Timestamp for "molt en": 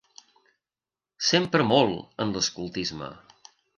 1.73-2.33